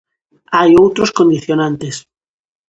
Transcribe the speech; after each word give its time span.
Hai 0.57 0.69
outros 0.83 1.13
condicionantes. 1.19 1.95